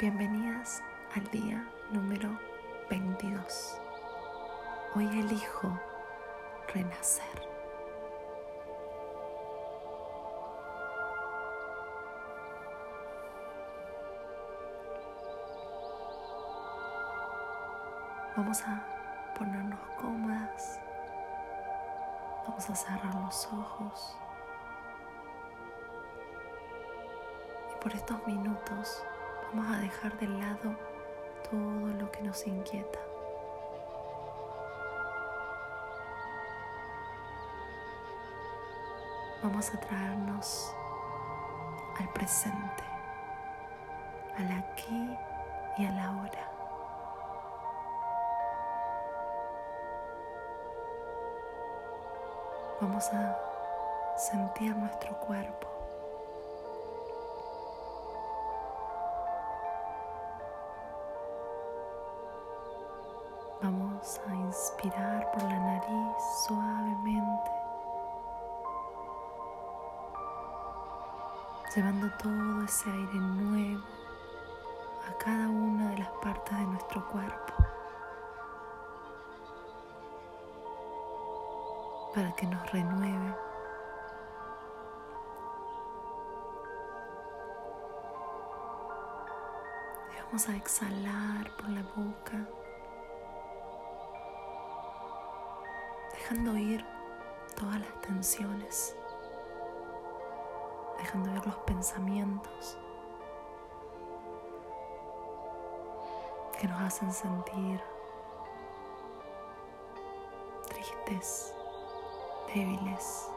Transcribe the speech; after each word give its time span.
Bienvenidas 0.00 0.80
al 1.16 1.24
día 1.32 1.68
número 1.90 2.30
22. 2.88 3.80
Hoy 4.94 5.06
elijo 5.08 5.76
renacer. 6.72 7.24
Vamos 18.36 18.62
a 18.62 19.34
ponernos 19.36 19.80
cómodas. 20.00 20.78
Vamos 22.46 22.70
a 22.70 22.76
cerrar 22.76 23.14
los 23.16 23.46
ojos. 23.52 24.16
Y 27.72 27.82
por 27.82 27.92
estos 27.92 28.24
minutos 28.28 29.02
Vamos 29.52 29.76
a 29.76 29.80
dejar 29.80 30.16
de 30.18 30.28
lado 30.28 30.76
todo 31.50 31.94
lo 31.98 32.10
que 32.10 32.22
nos 32.22 32.46
inquieta. 32.46 32.98
Vamos 39.42 39.72
a 39.72 39.80
traernos 39.80 40.74
al 41.98 42.08
presente, 42.10 42.84
al 44.36 44.52
aquí 44.52 45.16
y 45.78 45.86
a 45.86 45.92
la 45.92 46.10
hora. 46.10 46.52
Vamos 52.80 53.08
a 53.12 53.38
sentir 54.16 54.76
nuestro 54.76 55.18
cuerpo. 55.20 55.77
Vamos 63.98 64.20
a 64.28 64.34
inspirar 64.36 65.32
por 65.32 65.42
la 65.42 65.58
nariz 65.58 66.16
suavemente, 66.46 67.50
llevando 71.74 72.08
todo 72.16 72.64
ese 72.64 72.88
aire 72.88 73.18
nuevo 73.18 73.82
a 75.08 75.18
cada 75.18 75.48
una 75.48 75.90
de 75.90 75.98
las 75.98 76.10
partes 76.22 76.56
de 76.56 76.64
nuestro 76.66 77.08
cuerpo 77.08 77.54
para 82.14 82.32
que 82.36 82.46
nos 82.46 82.70
renueve. 82.70 83.34
Y 90.12 90.22
vamos 90.24 90.48
a 90.48 90.54
exhalar 90.54 91.50
por 91.56 91.68
la 91.70 91.82
boca. 91.96 92.67
Dejando 96.28 96.58
ir 96.58 96.84
todas 97.56 97.80
las 97.80 98.00
tensiones, 98.02 98.94
dejando 100.98 101.30
ir 101.30 101.46
los 101.46 101.56
pensamientos 101.60 102.76
que 106.60 106.68
nos 106.68 106.82
hacen 106.82 107.10
sentir 107.12 107.80
tristes, 110.68 111.54
débiles, 112.54 113.30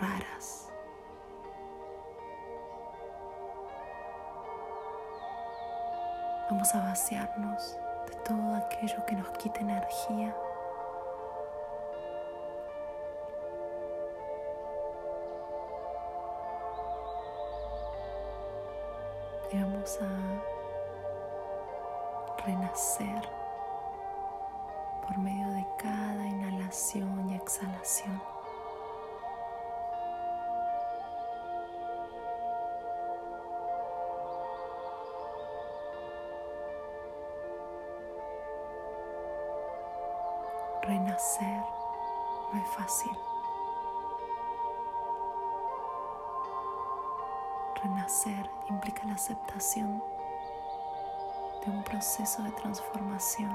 raras. 0.00 0.70
Vamos 6.48 6.74
a 6.74 6.78
vaciarnos 6.84 7.76
de 8.06 8.14
todo 8.24 8.54
aquello 8.54 9.04
que 9.04 9.14
nos 9.14 9.28
quite 9.36 9.60
energía 9.60 10.34
a 19.86 20.08
renacer 22.44 23.22
por 25.02 25.16
medio 25.18 25.48
de 25.52 25.64
cada 25.78 26.26
inhalación 26.26 27.30
y 27.30 27.34
exhalación. 27.36 28.35
Renacer 48.06 48.48
implica 48.70 49.04
la 49.04 49.14
aceptación 49.14 50.00
de 51.64 51.72
un 51.72 51.82
proceso 51.82 52.40
de 52.44 52.52
transformación. 52.52 53.50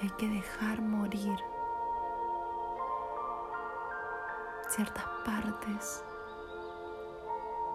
Hay 0.00 0.10
que 0.10 0.28
dejar 0.28 0.80
morir 0.80 1.38
ciertas 4.68 5.04
partes, 5.24 6.04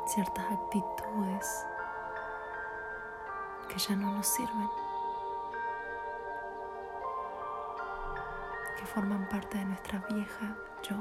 ciertas 0.05 0.45
actitudes 0.51 1.65
que 3.69 3.77
ya 3.77 3.95
no 3.95 4.11
nos 4.13 4.27
sirven, 4.27 4.69
que 8.77 8.85
forman 8.85 9.29
parte 9.29 9.57
de 9.57 9.65
nuestra 9.65 9.99
vieja 10.09 10.55
yo. 10.83 10.95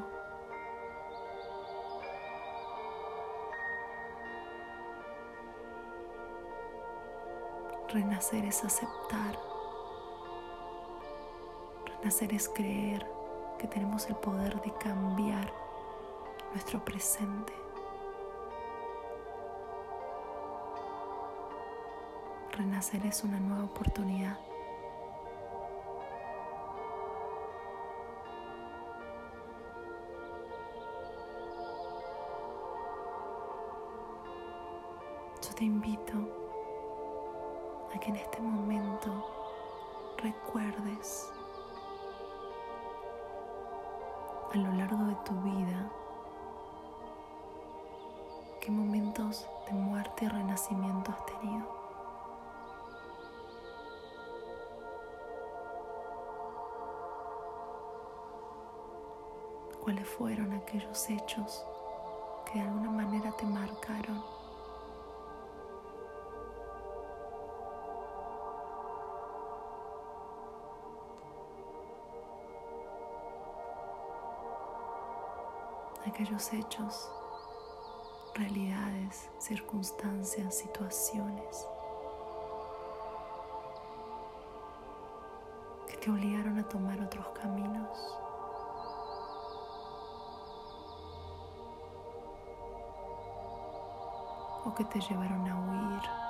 Renacer 7.89 8.45
es 8.45 8.63
aceptar 8.65 9.48
Nacer 12.05 12.33
es 12.33 12.49
creer 12.49 13.05
que 13.59 13.67
tenemos 13.67 14.09
el 14.09 14.15
poder 14.15 14.61
de 14.63 14.73
cambiar 14.75 15.53
nuestro 16.53 16.85
presente. 16.85 17.53
Renacer 22.53 23.05
es 23.05 23.25
una 23.25 23.41
nueva 23.41 23.65
oportunidad. 23.65 24.39
Yo 35.43 35.55
te 35.57 35.65
invito 35.65 36.15
a 37.93 37.99
que 37.99 38.11
en 38.11 38.17
este 38.17 38.41
momento 38.41 39.25
recuerdes 40.19 41.33
a 44.53 44.57
lo 44.57 44.73
largo 44.73 45.05
de 45.05 45.15
tu 45.27 45.35
vida 45.43 45.91
qué 48.61 48.71
momentos 48.71 49.47
de 49.67 49.73
muerte 49.73 50.25
y 50.25 50.29
renacimiento 50.29 51.11
has 51.11 51.27
tenido. 51.27 51.67
¿Cuáles 59.83 60.09
fueron 60.09 60.53
aquellos 60.53 61.09
hechos 61.09 61.65
que 62.45 62.59
de 62.59 62.65
alguna 62.67 62.91
manera 62.91 63.33
te 63.33 63.47
marcaron? 63.47 64.38
Aquellos 76.09 76.53
hechos, 76.53 77.11
realidades, 78.35 79.31
circunstancias, 79.39 80.55
situaciones 80.55 81.67
que 85.87 85.97
te 85.97 86.11
obligaron 86.11 86.59
a 86.59 86.69
tomar 86.69 87.01
otros 87.01 87.27
caminos. 87.29 87.89
O 94.65 94.75
que 94.75 94.85
te 94.85 95.01
llevaron 95.01 95.49
a 95.49 95.61
huir. 95.61 96.28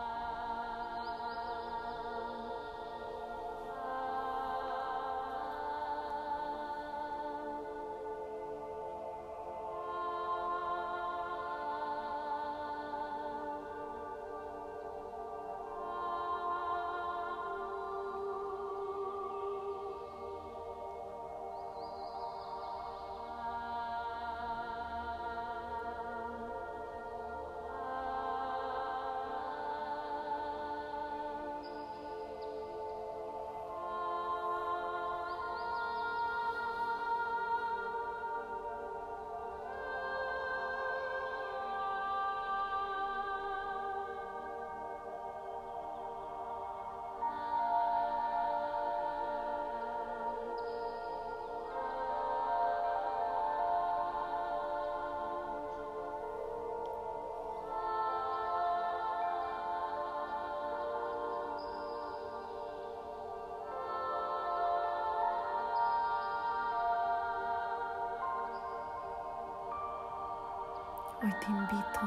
Hoy 71.28 71.34
te 71.40 71.46
invito 71.46 72.00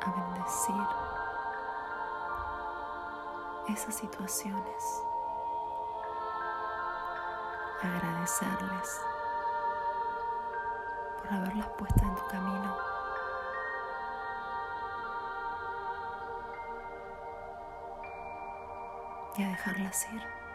a 0.00 0.10
bendecir 0.10 0.86
esas 3.68 3.94
situaciones, 3.94 5.02
agradecerles 7.82 9.02
por 11.18 11.30
haberlas 11.30 11.68
puesto 11.76 12.04
en 12.04 12.14
tu 12.14 12.26
camino. 12.28 12.76
Y 19.36 19.42
a 19.42 19.48
dejarlas 19.48 20.10
ir. 20.10 20.49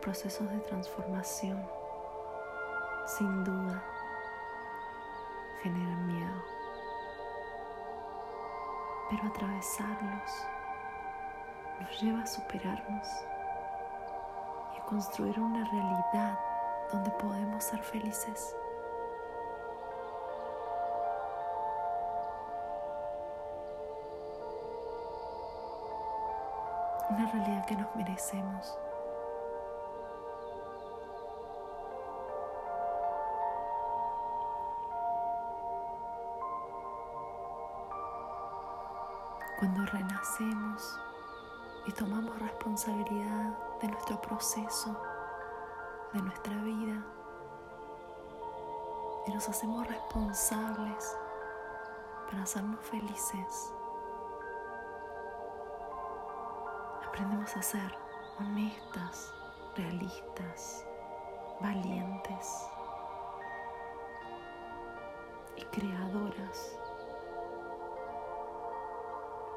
Procesos 0.00 0.50
de 0.50 0.58
transformación, 0.60 1.62
sin 3.06 3.44
duda, 3.44 3.82
generan 5.62 6.06
miedo, 6.06 6.42
pero 9.10 9.26
atravesarlos 9.28 10.46
nos 11.80 12.02
lleva 12.02 12.22
a 12.22 12.26
superarnos 12.26 13.08
y 14.74 14.80
a 14.80 14.84
construir 14.84 15.38
una 15.38 15.64
realidad 15.70 16.38
donde 16.92 17.10
podemos 17.10 17.62
ser 17.64 17.82
felices. 17.82 18.54
Una 27.10 27.30
realidad 27.32 27.66
que 27.66 27.76
nos 27.76 27.96
merecemos. 27.96 28.78
Renacemos 39.92 40.98
y 41.86 41.92
tomamos 41.92 42.38
responsabilidad 42.38 43.56
de 43.80 43.88
nuestro 43.88 44.20
proceso, 44.20 44.96
de 46.12 46.22
nuestra 46.22 46.54
vida, 46.56 47.04
y 49.26 49.32
nos 49.32 49.48
hacemos 49.48 49.86
responsables 49.86 51.16
para 52.30 52.42
hacernos 52.42 52.80
felices, 52.80 53.72
aprendemos 57.06 57.56
a 57.56 57.62
ser 57.62 57.98
honestas, 58.38 59.34
realistas, 59.76 60.84
valientes 61.60 62.66
y 65.56 65.62
creadoras 65.64 66.79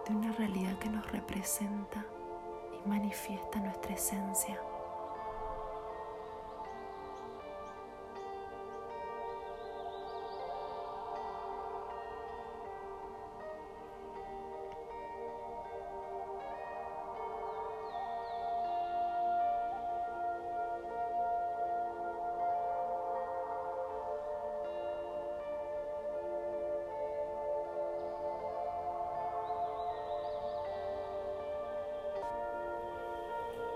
de 0.07 0.15
una 0.15 0.31
realidad 0.33 0.77
que 0.79 0.89
nos 0.89 1.10
representa 1.12 2.05
y 2.74 2.89
manifiesta 2.89 3.60
nuestra 3.60 3.93
esencia. 3.93 4.60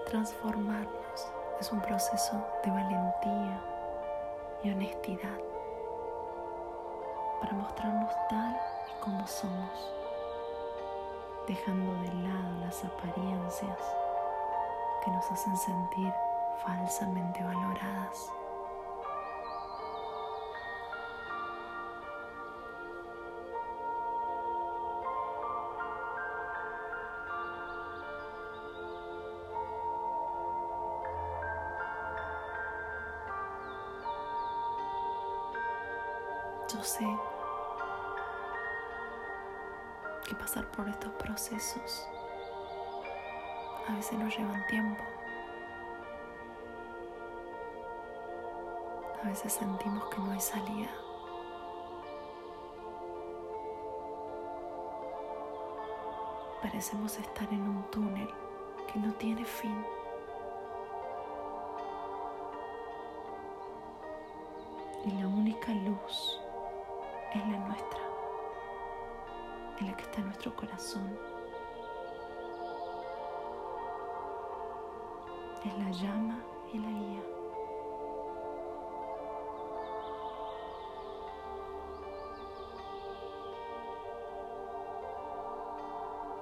Transformarnos 0.08 1.34
es 1.60 1.70
un 1.70 1.82
proceso 1.82 2.42
de 2.64 2.72
valentía 2.72 3.62
y 4.64 4.72
honestidad 4.72 5.38
para 7.42 7.52
mostrarnos 7.52 8.14
tal 8.30 8.58
y 8.88 9.04
como 9.04 9.28
somos, 9.28 9.94
dejando 11.46 11.92
de 12.04 12.14
lado 12.24 12.58
las 12.62 12.86
apariencias 12.86 13.80
que 15.04 15.12
nos 15.12 15.30
hacen 15.30 15.58
sentir 15.58 16.14
falsamente 16.66 17.44
valoradas. 17.44 18.32
Sé 36.84 37.06
que 40.28 40.36
pasar 40.36 40.66
por 40.72 40.88
estos 40.88 41.12
procesos 41.14 42.08
a 43.88 43.94
veces 43.94 44.20
nos 44.20 44.38
llevan 44.38 44.66
tiempo. 44.68 45.02
A 49.24 49.28
veces 49.28 49.54
sentimos 49.54 50.04
que 50.10 50.18
no 50.20 50.32
hay 50.32 50.40
salida. 50.40 50.90
Parecemos 56.62 57.18
estar 57.18 57.48
en 57.54 57.62
un 57.62 57.84
túnel 57.92 58.30
que 58.92 59.00
no 59.00 59.14
tiene 59.14 59.46
fin. 59.46 59.86
Y 65.06 65.12
la 65.12 65.28
única 65.28 65.72
luz 65.72 66.42
es 67.38 67.48
la 67.50 67.58
nuestra, 67.60 68.00
en 69.80 69.88
la 69.88 69.98
que 69.98 70.04
está 70.04 70.22
nuestro 70.22 70.56
corazón. 70.56 71.18
Es 75.64 75.78
la 75.78 75.92
llama 75.92 76.40
y 76.74 76.78
la 76.80 76.90
guía. 76.90 77.24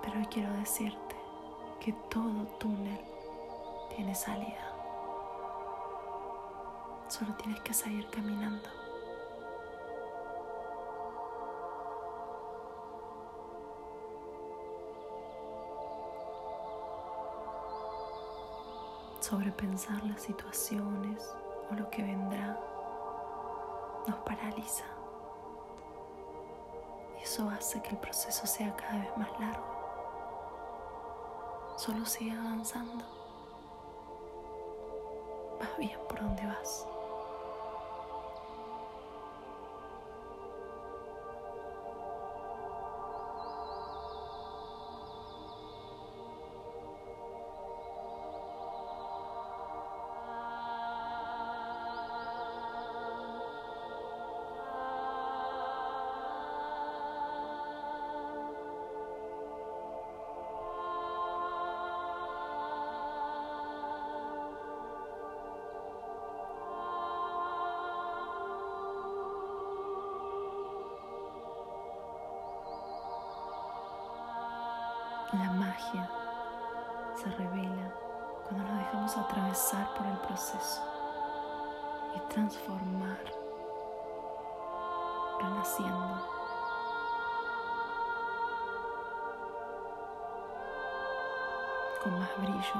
Pero 0.02 0.20
hoy 0.20 0.26
quiero 0.28 0.54
decirte 0.54 1.16
que 1.80 1.92
todo 2.10 2.46
túnel 2.60 3.02
tiene 3.90 4.14
salida. 4.14 4.72
Solo 7.08 7.34
tienes 7.36 7.60
que 7.62 7.74
seguir 7.74 8.08
caminando. 8.10 8.85
Sobrepensar 19.26 20.04
las 20.04 20.22
situaciones 20.22 21.36
o 21.72 21.74
lo 21.74 21.90
que 21.90 22.04
vendrá 22.04 22.60
nos 24.06 24.18
paraliza. 24.18 24.86
Y 27.18 27.24
eso 27.24 27.50
hace 27.50 27.82
que 27.82 27.90
el 27.90 27.98
proceso 27.98 28.46
sea 28.46 28.76
cada 28.76 29.00
vez 29.00 29.18
más 29.18 29.32
largo. 29.40 29.66
Solo 31.76 32.06
sigue 32.06 32.38
avanzando. 32.38 33.04
Vas 35.60 35.76
bien 35.80 36.00
por 36.08 36.20
donde 36.20 36.46
vas. 36.46 36.88
Revela 77.38 77.92
cuando 78.44 78.64
nos 78.64 78.78
dejamos 78.78 79.18
atravesar 79.18 79.94
por 79.96 80.06
el 80.06 80.18
proceso 80.20 80.82
y 82.16 82.20
transformar, 82.32 83.20
renaciendo. 85.40 86.36
Con 92.04 92.20
más 92.20 92.38
brillo, 92.38 92.76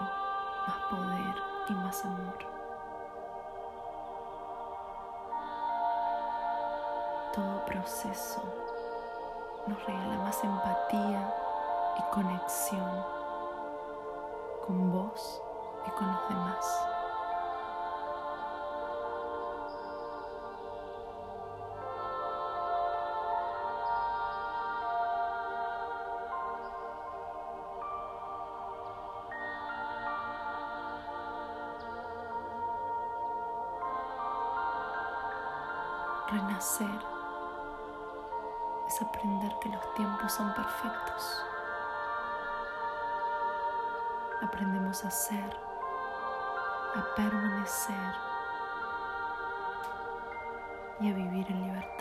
más 0.68 0.78
poder 0.90 1.36
y 1.70 1.74
más 1.74 2.06
amor. 2.06 2.38
Todo 7.34 7.66
proceso 7.66 8.42
nos 9.68 9.84
regala 9.86 10.18
más 10.20 10.44
empatía 10.44 11.34
y 11.98 12.14
conexión 12.14 13.15
con 14.66 14.92
vos 14.92 15.42
y 15.86 15.92
con 15.92 16.08
los 16.08 16.30
demás. 16.30 16.82
Renacer 36.28 36.88
es 38.88 39.02
aprender 39.02 39.56
que 39.62 39.70
los 39.70 39.94
tiempos 39.94 40.32
son 40.32 40.54
perfectos 40.54 41.35
aprendemos 44.42 45.04
a 45.06 45.12
ser, 45.12 45.58
a 46.96 47.16
permanecer 47.16 48.14
y 51.00 51.10
a 51.10 51.14
vivir 51.14 51.46
en 51.50 51.62
libertad. 51.64 51.95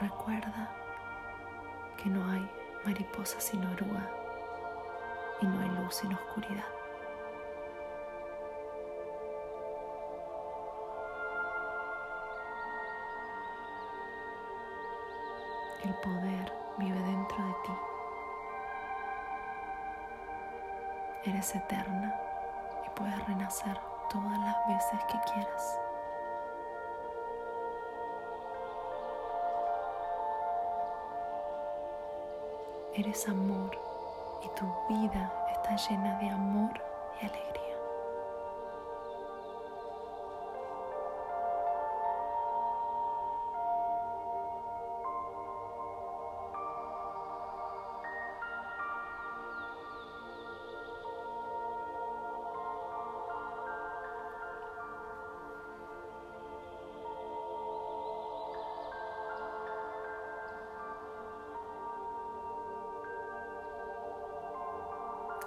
Recuerda 0.00 0.70
que 1.98 2.08
no 2.08 2.24
hay 2.32 2.50
mariposa 2.86 3.38
sin 3.38 3.62
oruga 3.66 4.10
y 5.42 5.46
no 5.46 5.60
hay 5.60 5.68
luz 5.68 5.94
sin 5.96 6.14
oscuridad. 6.14 6.64
El 15.84 15.94
poder 15.96 16.50
vive 16.78 16.98
dentro 16.98 17.44
de 17.44 17.52
ti. 17.52 17.72
Eres 21.26 21.54
eterna 21.54 22.18
y 22.86 22.90
puedes 22.98 23.26
renacer 23.26 23.78
todas 24.08 24.38
las 24.38 24.66
veces 24.66 25.00
que 25.10 25.32
quieras. 25.32 25.89
Eres 32.94 33.28
amor 33.28 33.70
y 34.42 34.48
tu 34.58 34.66
vida 34.88 35.32
está 35.52 35.76
llena 35.76 36.18
de 36.18 36.28
amor 36.28 36.72
y 37.22 37.26
alegría. 37.26 37.59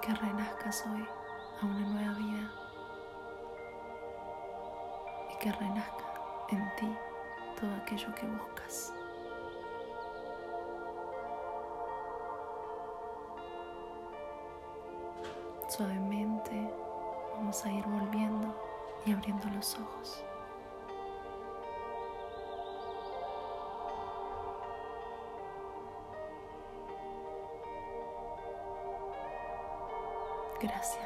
Que 0.04 0.14
renazcas 0.16 0.86
hoy 0.86 1.08
a 1.62 1.66
una 1.66 1.80
nueva 1.80 2.14
vida 2.16 2.52
y 5.32 5.38
que 5.38 5.50
renazca 5.54 6.04
en 6.50 6.76
ti 6.76 6.94
todo 7.58 7.74
aquello 7.76 8.14
que 8.14 8.26
buscas. 8.26 8.94
Suavemente 15.70 16.70
vamos 17.38 17.64
a 17.64 17.72
ir 17.72 17.86
volviendo 17.86 18.54
y 19.06 19.14
abriendo 19.14 19.48
los 19.52 19.80
ojos. 19.80 20.22
Gracias, 30.64 31.03